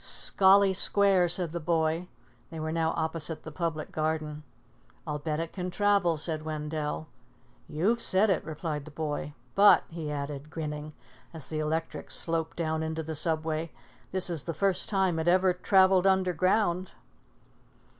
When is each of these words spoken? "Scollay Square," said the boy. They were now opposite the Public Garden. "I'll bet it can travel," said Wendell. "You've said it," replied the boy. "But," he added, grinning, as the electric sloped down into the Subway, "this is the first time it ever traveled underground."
"Scollay 0.03 0.73
Square," 0.73 1.29
said 1.29 1.51
the 1.51 1.59
boy. 1.59 2.07
They 2.49 2.59
were 2.59 2.71
now 2.71 2.91
opposite 2.95 3.43
the 3.43 3.51
Public 3.51 3.91
Garden. 3.91 4.41
"I'll 5.05 5.19
bet 5.19 5.39
it 5.39 5.53
can 5.53 5.69
travel," 5.69 6.17
said 6.17 6.41
Wendell. 6.43 7.05
"You've 7.69 8.01
said 8.01 8.31
it," 8.31 8.43
replied 8.43 8.85
the 8.85 8.89
boy. 8.89 9.35
"But," 9.53 9.83
he 9.89 10.09
added, 10.11 10.49
grinning, 10.49 10.93
as 11.35 11.45
the 11.49 11.59
electric 11.59 12.09
sloped 12.09 12.57
down 12.57 12.81
into 12.81 13.03
the 13.03 13.15
Subway, 13.15 13.71
"this 14.11 14.31
is 14.31 14.41
the 14.41 14.55
first 14.55 14.89
time 14.89 15.19
it 15.19 15.27
ever 15.27 15.53
traveled 15.53 16.07
underground." 16.07 16.93